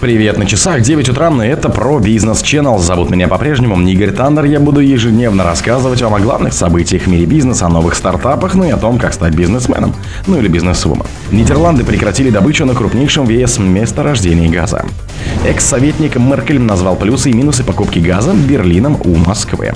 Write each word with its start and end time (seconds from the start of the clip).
Привет 0.00 0.38
на 0.38 0.46
часах, 0.46 0.80
9 0.80 1.10
утра, 1.10 1.28
и 1.44 1.46
это 1.46 1.68
про 1.68 1.98
бизнес 1.98 2.42
Channel. 2.42 2.78
Зовут 2.78 3.10
меня 3.10 3.28
по-прежнему 3.28 3.78
Игорь 3.86 4.12
Таннер. 4.12 4.46
Я 4.46 4.58
буду 4.58 4.80
ежедневно 4.80 5.44
рассказывать 5.44 6.00
вам 6.00 6.14
о 6.14 6.20
главных 6.20 6.54
событиях 6.54 7.02
в 7.02 7.06
мире 7.08 7.26
бизнеса, 7.26 7.66
о 7.66 7.68
новых 7.68 7.94
стартапах, 7.94 8.54
ну 8.54 8.64
и 8.64 8.70
о 8.70 8.78
том, 8.78 8.98
как 8.98 9.12
стать 9.12 9.34
бизнесменом, 9.34 9.94
ну 10.26 10.38
или 10.38 10.48
бизнесвумен. 10.48 11.04
Нидерланды 11.30 11.84
прекратили 11.84 12.30
добычу 12.30 12.64
на 12.64 12.74
крупнейшем 12.74 13.26
в 13.26 13.28
ЕС 13.28 13.58
месторождении 13.58 14.48
газа. 14.48 14.86
Экс-советник 15.44 16.16
Меркель 16.16 16.60
назвал 16.60 16.96
плюсы 16.96 17.30
и 17.30 17.32
минусы 17.32 17.64
покупки 17.64 17.98
газа 17.98 18.32
Берлином 18.34 18.98
у 19.04 19.14
Москвы. 19.16 19.72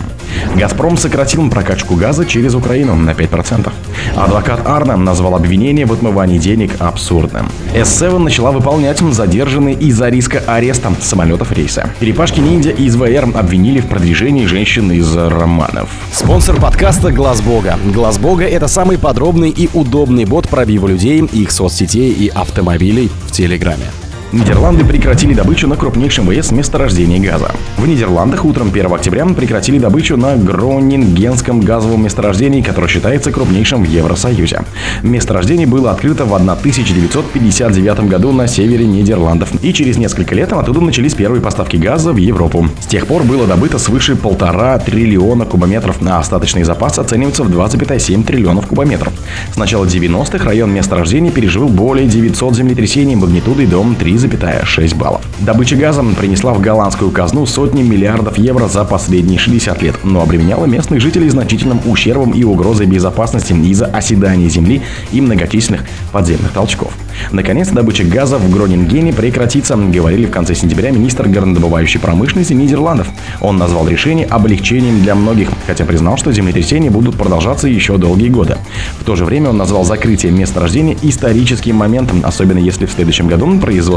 «Газпром» 0.54 0.96
сократил 0.96 1.48
прокачку 1.50 1.94
газа 1.94 2.24
через 2.24 2.54
Украину 2.54 2.94
на 2.94 3.10
5%. 3.10 3.72
Адвокат 4.16 4.66
Арна 4.66 4.96
назвал 4.96 5.34
обвинение 5.34 5.86
в 5.86 5.92
отмывании 5.92 6.38
денег 6.38 6.72
абсурдным. 6.78 7.50
S7 7.74 8.18
начала 8.18 8.52
выполнять 8.52 9.00
задержанные 9.00 9.74
из-за 9.74 10.08
риска 10.08 10.42
ареста 10.46 10.92
самолетов 11.00 11.52
рейса. 11.52 11.90
Перепашки 12.00 12.40
ниндзя 12.40 12.70
из 12.70 12.96
ВР 12.96 13.28
обвинили 13.34 13.80
в 13.80 13.86
продвижении 13.86 14.46
женщин 14.46 14.92
из 14.92 15.14
романов. 15.16 15.88
Спонсор 16.12 16.60
подкаста 16.60 17.10
Глаз 17.12 17.40
Бога. 17.40 17.78
Глаз 17.84 18.18
Бога 18.18 18.44
это 18.44 18.68
самый 18.68 18.98
подробный 18.98 19.50
и 19.50 19.68
удобный 19.74 20.24
бот 20.24 20.48
пробива 20.48 20.86
людей, 20.86 21.20
их 21.20 21.50
соцсетей 21.50 22.12
и 22.12 22.28
автомобилей 22.28 23.10
в 23.26 23.32
Телеграме. 23.32 23.86
Нидерланды 24.34 24.84
прекратили 24.84 25.32
добычу 25.32 25.68
на 25.68 25.76
крупнейшем 25.76 26.28
ВС 26.28 26.50
месторождении 26.50 27.20
газа. 27.20 27.52
В 27.76 27.86
Нидерландах 27.86 28.44
утром 28.44 28.70
1 28.70 28.92
октября 28.92 29.24
прекратили 29.26 29.78
добычу 29.78 30.16
на 30.16 30.34
Гронингенском 30.34 31.60
газовом 31.60 32.02
месторождении, 32.02 32.60
которое 32.60 32.88
считается 32.88 33.30
крупнейшим 33.30 33.84
в 33.84 33.88
Евросоюзе. 33.88 34.62
Месторождение 35.04 35.68
было 35.68 35.92
открыто 35.92 36.24
в 36.24 36.34
1959 36.34 38.08
году 38.08 38.32
на 38.32 38.48
севере 38.48 38.84
Нидерландов, 38.84 39.50
и 39.62 39.72
через 39.72 39.98
несколько 39.98 40.34
лет 40.34 40.52
оттуда 40.52 40.80
начались 40.80 41.14
первые 41.14 41.40
поставки 41.40 41.76
газа 41.76 42.12
в 42.12 42.16
Европу. 42.16 42.66
С 42.80 42.86
тех 42.86 43.06
пор 43.06 43.22
было 43.22 43.46
добыто 43.46 43.78
свыше 43.78 44.16
полтора 44.16 44.76
триллиона 44.80 45.44
кубометров, 45.44 45.98
а 46.04 46.18
остаточный 46.18 46.64
запас 46.64 46.98
оценивается 46.98 47.44
в 47.44 47.50
2,7 47.50 48.24
триллионов 48.24 48.66
кубометров. 48.66 49.12
С 49.54 49.56
начала 49.56 49.84
90-х 49.84 50.44
район 50.44 50.74
месторождения 50.74 51.30
пережил 51.30 51.68
более 51.68 52.08
900 52.08 52.56
землетрясений 52.56 53.14
магнитудой 53.14 53.66
до 53.66 53.84
3 53.96 54.23
3,6 54.28 54.96
баллов. 54.96 55.22
Добыча 55.40 55.76
газа 55.76 56.02
принесла 56.18 56.52
в 56.52 56.60
голландскую 56.60 57.10
казну 57.10 57.46
сотни 57.46 57.82
миллиардов 57.82 58.38
евро 58.38 58.68
за 58.68 58.84
последние 58.84 59.38
60 59.38 59.82
лет, 59.82 59.96
но 60.04 60.22
обременяла 60.22 60.66
местных 60.66 61.00
жителей 61.00 61.28
значительным 61.28 61.80
ущербом 61.86 62.32
и 62.32 62.44
угрозой 62.44 62.86
безопасности 62.86 63.52
из-за 63.52 63.86
оседания 63.86 64.48
земли 64.48 64.82
и 65.12 65.20
многочисленных 65.20 65.84
подземных 66.12 66.52
толчков. 66.52 66.92
Наконец, 67.30 67.68
добыча 67.68 68.04
газа 68.04 68.38
в 68.38 68.50
Гронингене 68.50 69.12
прекратится, 69.12 69.76
говорили 69.76 70.26
в 70.26 70.30
конце 70.30 70.54
сентября 70.54 70.90
министр 70.90 71.28
горнодобывающей 71.28 72.00
промышленности 72.00 72.52
Нидерландов. 72.52 73.08
Он 73.40 73.56
назвал 73.56 73.88
решение 73.88 74.26
облегчением 74.26 75.02
для 75.02 75.14
многих, 75.14 75.50
хотя 75.66 75.84
признал, 75.84 76.16
что 76.16 76.32
землетрясения 76.32 76.90
будут 76.90 77.16
продолжаться 77.16 77.68
еще 77.68 77.96
долгие 77.98 78.28
годы. 78.28 78.56
В 79.00 79.04
то 79.04 79.16
же 79.16 79.24
время 79.24 79.50
он 79.50 79.56
назвал 79.56 79.84
закрытие 79.84 80.32
месторождения 80.32 80.96
историческим 81.02 81.76
моментом, 81.76 82.22
особенно 82.24 82.58
если 82.58 82.86
в 82.86 82.90
следующем 82.90 83.26
году 83.26 83.46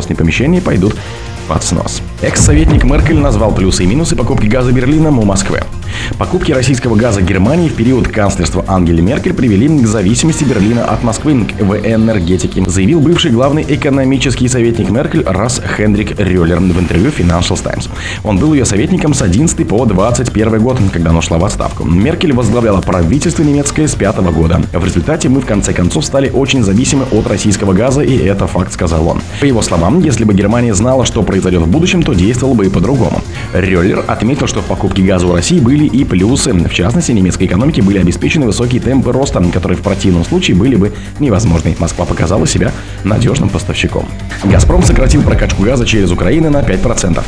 производственные 0.07 0.17
помещения 0.17 0.61
пойдут 0.61 0.95
под 1.47 1.63
снос. 1.63 2.01
Экс-советник 2.21 2.83
Меркель 2.83 3.19
назвал 3.19 3.53
плюсы 3.53 3.83
и 3.83 3.87
минусы 3.87 4.15
покупки 4.15 4.47
газа 4.47 4.71
Берлином 4.71 5.19
у 5.19 5.23
Москвы. 5.23 5.61
Покупки 6.17 6.51
российского 6.51 6.95
газа 6.95 7.21
Германии 7.21 7.69
в 7.69 7.75
период 7.75 8.07
канцлерства 8.07 8.65
Ангели 8.67 9.01
Меркель 9.01 9.33
привели 9.33 9.67
к 9.67 9.87
зависимости 9.87 10.43
Берлина 10.43 10.85
от 10.85 11.03
Москвы 11.03 11.47
в 11.59 11.75
энергетике, 11.75 12.63
заявил 12.67 12.99
бывший 12.99 13.31
главный 13.31 13.65
экономический 13.67 14.47
советник 14.47 14.89
Меркель 14.89 15.23
Рас 15.23 15.61
Хендрик 15.75 16.19
Рёллер 16.19 16.59
в 16.59 16.79
интервью 16.79 17.11
Financial 17.11 17.61
Times. 17.61 17.89
Он 18.23 18.37
был 18.37 18.53
ее 18.53 18.65
советником 18.65 19.13
с 19.13 19.21
11 19.21 19.67
по 19.67 19.85
21 19.85 20.59
год, 20.59 20.77
когда 20.91 21.11
она 21.11 21.19
ушла 21.19 21.37
в 21.37 21.45
отставку. 21.45 21.83
Меркель 21.83 22.33
возглавляла 22.33 22.81
правительство 22.81 23.43
немецкое 23.43 23.87
с 23.87 23.95
5 23.95 24.17
года. 24.33 24.61
В 24.73 24.85
результате 24.85 25.29
мы 25.29 25.41
в 25.41 25.45
конце 25.45 25.73
концов 25.73 26.05
стали 26.05 26.29
очень 26.29 26.63
зависимы 26.63 27.05
от 27.11 27.27
российского 27.27 27.73
газа, 27.73 28.01
и 28.01 28.17
это 28.17 28.47
факт, 28.47 28.73
сказал 28.73 29.07
он. 29.07 29.21
По 29.39 29.45
его 29.45 29.61
словам, 29.61 29.99
если 29.99 30.23
бы 30.23 30.33
Германия 30.33 30.73
знала, 30.73 31.05
что 31.05 31.23
произойдет 31.23 31.61
в 31.61 31.67
будущем, 31.67 32.03
то 32.03 32.13
действовала 32.13 32.55
бы 32.55 32.65
и 32.65 32.69
по-другому. 32.69 33.21
Рёллер 33.53 34.03
отметил, 34.07 34.47
что 34.47 34.61
в 34.61 34.65
покупке 34.65 35.03
газа 35.03 35.27
у 35.27 35.33
России 35.33 35.59
были 35.59 35.76
и 35.85 36.03
плюсы. 36.03 36.53
В 36.53 36.73
частности, 36.73 37.11
немецкой 37.11 37.45
экономике 37.45 37.81
были 37.81 37.99
обеспечены 37.99 38.45
высокие 38.45 38.81
темпы 38.81 39.11
роста, 39.11 39.43
которые 39.53 39.77
в 39.77 39.81
противном 39.81 40.25
случае 40.25 40.57
были 40.57 40.75
бы 40.75 40.93
невозможны. 41.19 41.75
Москва 41.79 42.05
показала 42.05 42.47
себя 42.47 42.71
надежным 43.03 43.49
поставщиком. 43.49 44.05
«Газпром» 44.43 44.83
сократил 44.83 45.21
прокачку 45.21 45.63
газа 45.63 45.85
через 45.85 46.11
Украину 46.11 46.49
на 46.49 46.61
5%. 46.61 47.23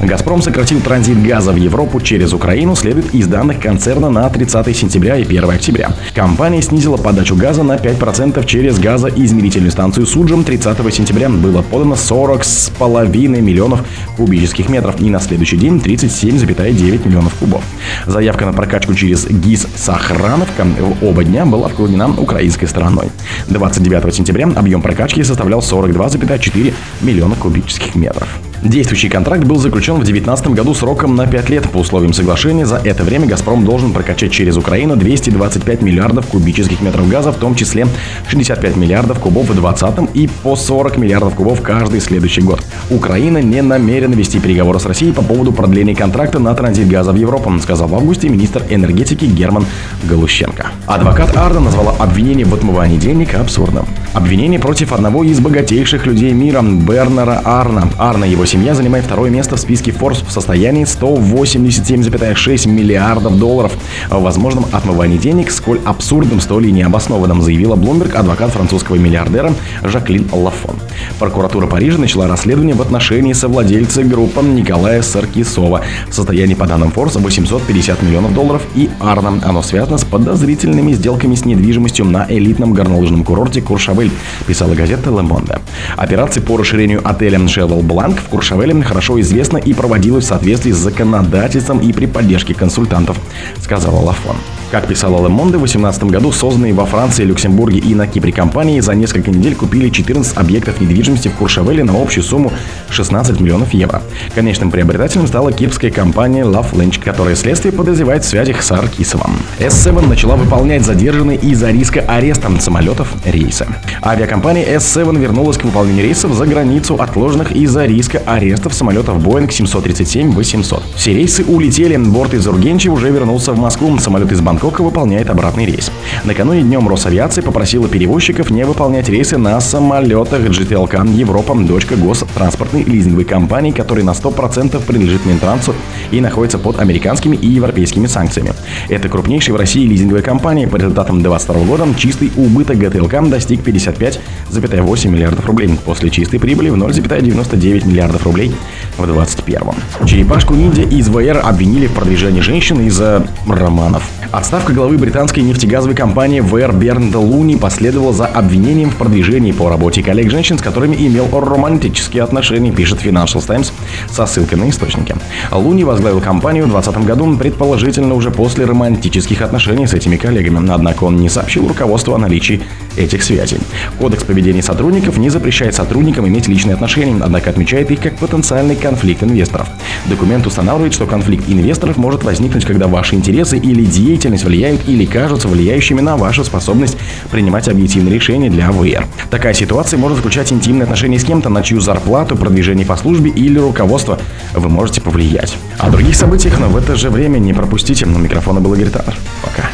«Газпром» 0.00 0.42
сократил 0.42 0.80
транзит 0.80 1.22
газа 1.22 1.52
в 1.52 1.56
Европу 1.56 2.00
через 2.00 2.32
Украину, 2.32 2.74
следует 2.74 3.14
из 3.14 3.26
данных 3.26 3.60
концерна 3.60 4.10
на 4.10 4.28
30 4.28 4.76
сентября 4.76 5.16
и 5.16 5.22
1 5.22 5.50
октября. 5.50 5.90
Компания 6.14 6.62
снизила 6.62 6.96
подачу 6.96 7.36
газа 7.36 7.62
на 7.62 7.76
5% 7.76 8.44
через 8.46 8.78
газоизмерительную 8.78 9.70
станцию 9.70 10.06
Суджем. 10.06 10.44
30 10.44 10.94
сентября 10.94 11.28
было 11.28 11.62
подано 11.62 11.94
40,5 11.94 13.40
миллионов 13.40 13.84
кубических 14.16 14.68
метров 14.68 15.00
и 15.00 15.10
на 15.10 15.20
следующий 15.20 15.56
день 15.56 15.76
37,9 15.76 17.06
миллионов 17.06 17.34
кубов. 17.34 17.62
Заявка 18.06 18.46
на 18.46 18.52
прокачку 18.52 18.94
через 18.94 19.26
ГИС 19.26 19.66
Сахрановка 19.76 20.64
в 20.64 21.04
оба 21.04 21.24
дня 21.24 21.44
была 21.44 21.66
отклонена 21.66 22.08
украинской 22.08 22.66
стороной. 22.66 23.10
29 23.48 24.14
сентября 24.14 24.48
объем 24.54 24.82
прокачки 24.82 25.22
составлял 25.22 25.60
42,4 25.60 26.72
миллиона 27.02 27.34
кубических 27.36 27.94
метров. 27.94 28.28
Действующий 28.62 29.08
контракт 29.08 29.44
был 29.44 29.56
заключен 29.56 29.94
в 29.94 30.04
2019 30.04 30.48
году 30.48 30.74
сроком 30.74 31.16
на 31.16 31.26
5 31.26 31.48
лет. 31.48 31.70
По 31.70 31.78
условиям 31.78 32.12
соглашения, 32.12 32.66
за 32.66 32.76
это 32.76 33.04
время 33.04 33.26
«Газпром» 33.26 33.64
должен 33.64 33.92
прокачать 33.92 34.32
через 34.32 34.58
Украину 34.58 34.96
225 34.96 35.80
миллиардов 35.80 36.26
кубических 36.26 36.82
метров 36.82 37.08
газа, 37.08 37.32
в 37.32 37.36
том 37.36 37.54
числе 37.54 37.86
65 38.28 38.76
миллиардов 38.76 39.18
кубов 39.18 39.48
в 39.48 39.54
2020 39.54 40.14
и 40.14 40.28
по 40.42 40.56
40 40.56 40.98
миллиардов 40.98 41.36
кубов 41.36 41.62
каждый 41.62 42.00
следующий 42.00 42.42
год. 42.42 42.60
Украина 42.90 43.38
не 43.38 43.62
намерена 43.62 44.12
вести 44.12 44.38
переговоры 44.38 44.78
с 44.78 44.84
Россией 44.84 45.12
по 45.12 45.22
поводу 45.22 45.52
продления 45.52 45.94
контракта 45.94 46.38
на 46.38 46.54
транзит 46.54 46.86
газа 46.86 47.12
в 47.12 47.16
Европу, 47.16 47.50
сказал 47.62 47.88
в 47.88 47.94
августе 47.94 48.28
министр 48.28 48.64
энергетики 48.68 49.24
Герман 49.24 49.64
Галущенко. 50.04 50.66
Адвокат 50.86 51.34
Арда 51.34 51.60
назвала 51.60 51.94
обвинение 51.98 52.44
в 52.44 52.52
отмывании 52.52 52.98
денег 52.98 53.36
абсурдным. 53.36 53.86
Обвинение 54.12 54.60
против 54.60 54.92
одного 54.92 55.24
из 55.24 55.40
богатейших 55.40 56.04
людей 56.04 56.32
мира, 56.32 56.60
Бернера 56.60 57.40
Арна. 57.42 57.88
Арна 57.96 58.26
его 58.26 58.44
семья 58.50 58.74
занимает 58.74 59.04
второе 59.04 59.30
место 59.30 59.54
в 59.54 59.60
списке 59.60 59.92
Forbes 59.92 60.26
в 60.26 60.32
состоянии 60.32 60.84
187,6 60.84 62.68
миллиардов 62.68 63.38
долларов. 63.38 63.72
В 64.08 64.20
возможном 64.20 64.66
отмывании 64.72 65.18
денег, 65.18 65.52
сколь 65.52 65.78
абсурдным, 65.84 66.40
столь 66.40 66.66
и 66.66 66.72
необоснованным, 66.72 67.42
заявила 67.42 67.76
Блумберг 67.76 68.16
адвокат 68.16 68.50
французского 68.50 68.96
миллиардера 68.96 69.54
Жаклин 69.84 70.28
Лафон. 70.32 70.76
Прокуратура 71.20 71.68
Парижа 71.68 71.98
начала 71.98 72.26
расследование 72.26 72.74
в 72.74 72.82
отношении 72.82 73.32
совладельца 73.34 74.02
группы 74.02 74.42
Николая 74.42 75.02
Саркисова 75.02 75.82
в 76.08 76.12
состоянии, 76.12 76.54
по 76.54 76.66
данным 76.66 76.92
Forbes, 76.94 77.20
850 77.20 78.02
миллионов 78.02 78.34
долларов 78.34 78.62
и 78.74 78.90
Арна. 78.98 79.40
Оно 79.44 79.62
связано 79.62 79.98
с 79.98 80.04
подозрительными 80.04 80.92
сделками 80.92 81.36
с 81.36 81.44
недвижимостью 81.44 82.04
на 82.04 82.26
элитном 82.28 82.72
горнолыжном 82.72 83.22
курорте 83.22 83.62
Куршавель, 83.62 84.10
писала 84.48 84.74
газета 84.74 85.10
Le 85.10 85.22
Monde. 85.22 85.60
Операции 85.96 86.40
по 86.40 86.56
расширению 86.56 87.00
отеля 87.08 87.46
Шевел 87.46 87.82
Бланк 87.82 88.18
в 88.18 88.28
Куршавеле 88.40 88.82
хорошо 88.82 89.20
известна 89.20 89.58
и 89.58 89.74
проводилась 89.74 90.24
в 90.24 90.28
соответствии 90.28 90.72
с 90.72 90.78
законодательством 90.78 91.78
и 91.80 91.92
при 91.92 92.06
поддержке 92.06 92.54
консультантов, 92.54 93.18
сказала 93.60 94.00
Лафон. 94.00 94.36
Как 94.70 94.86
писала 94.86 95.18
Le 95.18 95.28
Monde, 95.28 95.56
в 95.56 95.58
2018 95.58 96.04
году 96.04 96.30
созданные 96.30 96.72
во 96.72 96.86
Франции, 96.86 97.24
Люксембурге 97.24 97.80
и 97.80 97.92
на 97.92 98.06
Кипре 98.06 98.30
компании 98.30 98.78
за 98.78 98.94
несколько 98.94 99.32
недель 99.32 99.56
купили 99.56 99.88
14 99.88 100.36
объектов 100.36 100.80
недвижимости 100.80 101.26
в 101.26 101.34
Куршавеле 101.34 101.82
на 101.82 102.00
общую 102.00 102.22
сумму 102.22 102.52
16 102.90 103.40
миллионов 103.40 103.74
евро. 103.74 104.00
Конечным 104.32 104.70
приобретателем 104.70 105.26
стала 105.26 105.50
кипрская 105.50 105.90
компания 105.90 106.44
Love 106.44 106.70
Lynch, 106.74 107.02
которая 107.02 107.34
следствие 107.34 107.72
подозревает 107.72 108.22
в 108.22 108.28
связях 108.28 108.62
с 108.62 108.70
Аркисовым. 108.70 109.38
S7 109.58 110.06
начала 110.06 110.36
выполнять 110.36 110.84
задержанные 110.84 111.38
из-за 111.38 111.72
риска 111.72 112.02
ареста 112.06 112.48
самолетов 112.60 113.12
рейсы. 113.24 113.66
Авиакомпания 114.04 114.64
S7 114.76 115.18
вернулась 115.18 115.58
к 115.58 115.64
выполнению 115.64 116.04
рейсов 116.04 116.32
за 116.34 116.46
границу, 116.46 116.94
отложенных 116.94 117.50
из-за 117.50 117.86
риска 117.86 118.22
арестов 118.24 118.72
самолетов 118.72 119.18
Boeing 119.18 119.48
737-800. 119.48 120.80
Все 120.94 121.12
рейсы 121.12 121.44
улетели, 121.44 121.96
борт 121.96 122.34
из 122.34 122.46
Ургенчи 122.46 122.86
уже 122.86 123.10
вернулся 123.10 123.52
в 123.52 123.58
Москву, 123.58 123.98
самолет 123.98 124.30
из 124.30 124.40
Бангкока 124.40 124.59
Бангкока 124.60 124.82
выполняет 124.82 125.30
обратный 125.30 125.64
рейс. 125.64 125.90
Накануне 126.24 126.60
днем 126.60 126.86
Росавиация 126.86 127.40
попросила 127.40 127.88
перевозчиков 127.88 128.50
не 128.50 128.66
выполнять 128.66 129.08
рейсы 129.08 129.38
на 129.38 129.58
самолетах 129.58 130.42
GTLK 130.42 131.14
Европа, 131.14 131.54
дочка 131.54 131.96
гостранспортной 131.96 132.82
лизинговой 132.82 133.24
компании, 133.24 133.70
которая 133.70 134.04
на 134.04 134.10
100% 134.10 134.84
принадлежит 134.84 135.24
Минтрансу 135.24 135.74
и 136.10 136.20
находится 136.20 136.58
под 136.58 136.78
американскими 136.78 137.36
и 137.36 137.46
европейскими 137.46 138.06
санкциями. 138.06 138.52
Это 138.90 139.08
крупнейшая 139.08 139.54
в 139.54 139.58
России 139.58 139.86
лизинговая 139.86 140.22
компания. 140.22 140.68
По 140.68 140.76
результатам 140.76 141.22
2022 141.22 141.64
года 141.64 141.98
чистый 141.98 142.30
убыток 142.36 142.76
GTLK 142.76 143.30
достиг 143.30 143.60
55,8 143.60 145.08
миллиардов 145.08 145.46
рублей 145.46 145.70
после 145.86 146.10
чистой 146.10 146.38
прибыли 146.38 146.68
в 146.68 146.74
0,99 146.74 147.88
миллиардов 147.88 148.24
рублей 148.26 148.52
в 149.00 149.06
2021. 149.06 150.06
Черепашку 150.06 150.54
ниндзя 150.54 150.82
из 150.82 151.08
ВР 151.08 151.40
обвинили 151.42 151.86
в 151.86 151.92
продвижении 151.92 152.40
женщин 152.40 152.80
из-за 152.86 153.26
романов. 153.46 154.08
Отставка 154.32 154.72
главы 154.72 154.96
британской 154.96 155.42
нефтегазовой 155.42 155.96
компании 155.96 156.38
ВР 156.38 156.72
Бернда 156.72 157.18
Луни 157.18 157.56
последовала 157.56 158.12
за 158.12 158.26
обвинением 158.26 158.90
в 158.90 158.96
продвижении 158.96 159.50
по 159.50 159.68
работе 159.68 160.04
коллег-женщин, 160.04 160.56
с 160.56 160.62
которыми 160.62 160.94
имел 160.94 161.28
романтические 161.32 162.22
отношения, 162.22 162.70
пишет 162.70 163.04
Financial 163.04 163.44
Times 163.44 163.72
со 164.08 164.26
ссылкой 164.26 164.58
на 164.58 164.70
источники. 164.70 165.16
Луни 165.50 165.82
возглавил 165.82 166.20
компанию 166.20 166.66
в 166.66 166.70
2020 166.70 167.06
году, 167.08 167.36
предположительно 167.36 168.14
уже 168.14 168.30
после 168.30 168.66
романтических 168.66 169.42
отношений 169.42 169.88
с 169.88 169.94
этими 169.94 170.16
коллегами, 170.16 170.70
однако 170.70 171.04
он 171.04 171.16
не 171.16 171.28
сообщил 171.28 171.66
руководству 171.66 172.14
о 172.14 172.18
наличии 172.18 172.62
этих 172.96 173.24
связей. 173.24 173.58
Кодекс 173.98 174.22
поведения 174.22 174.62
сотрудников 174.62 175.18
не 175.18 175.28
запрещает 175.28 175.74
сотрудникам 175.74 176.28
иметь 176.28 176.46
личные 176.46 176.74
отношения, 176.74 177.16
однако 177.20 177.50
отмечает 177.50 177.90
их 177.90 178.00
как 178.00 178.16
потенциальный 178.16 178.76
конфликт 178.76 178.89
инвесторов. 179.22 179.68
Документ 180.06 180.46
устанавливает, 180.46 180.94
что 180.94 181.06
конфликт 181.06 181.48
инвесторов 181.48 181.96
может 181.96 182.24
возникнуть, 182.24 182.64
когда 182.64 182.86
ваши 182.86 183.14
интересы 183.14 183.58
или 183.58 183.84
деятельность 183.84 184.44
влияют 184.44 184.88
или 184.88 185.04
кажутся 185.04 185.48
влияющими 185.48 186.00
на 186.00 186.16
вашу 186.16 186.44
способность 186.44 186.96
принимать 187.30 187.68
объективные 187.68 188.14
решения 188.14 188.50
для 188.50 188.70
ВР. 188.70 189.06
Такая 189.30 189.54
ситуация 189.54 189.98
может 189.98 190.18
включать 190.18 190.52
интимные 190.52 190.84
отношения 190.84 191.18
с 191.18 191.24
кем-то, 191.24 191.48
на 191.48 191.62
чью 191.62 191.80
зарплату, 191.80 192.36
продвижение 192.36 192.86
по 192.86 192.96
службе 192.96 193.30
или 193.30 193.58
руководство 193.58 194.18
вы 194.54 194.68
можете 194.68 195.00
повлиять. 195.00 195.56
О 195.78 195.90
других 195.90 196.16
событиях, 196.16 196.58
но 196.58 196.68
в 196.68 196.76
это 196.76 196.96
же 196.96 197.10
время 197.10 197.38
не 197.38 197.52
пропустите. 197.52 198.06
На 198.06 198.18
микрофона 198.18 198.60
был 198.60 198.74
Игорь 198.74 198.90
Таннер. 198.90 199.16
Пока. 199.42 199.69